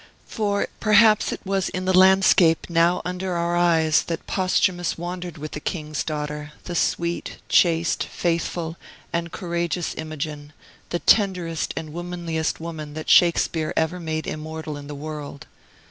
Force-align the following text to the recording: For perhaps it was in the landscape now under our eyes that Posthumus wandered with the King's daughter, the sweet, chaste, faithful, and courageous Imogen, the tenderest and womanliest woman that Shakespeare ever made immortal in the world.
For 0.25 0.67
perhaps 0.79 1.31
it 1.31 1.41
was 1.45 1.69
in 1.69 1.85
the 1.85 1.95
landscape 1.95 2.71
now 2.71 3.03
under 3.05 3.33
our 3.35 3.55
eyes 3.55 4.01
that 4.05 4.25
Posthumus 4.25 4.97
wandered 4.97 5.37
with 5.37 5.51
the 5.51 5.59
King's 5.59 6.03
daughter, 6.03 6.53
the 6.63 6.73
sweet, 6.73 7.37
chaste, 7.49 8.05
faithful, 8.05 8.77
and 9.13 9.31
courageous 9.31 9.93
Imogen, 9.95 10.53
the 10.89 10.97
tenderest 10.97 11.71
and 11.77 11.93
womanliest 11.93 12.59
woman 12.59 12.95
that 12.95 13.11
Shakespeare 13.11 13.73
ever 13.77 13.99
made 13.99 14.25
immortal 14.25 14.75
in 14.75 14.87
the 14.87 14.95
world. 14.95 15.45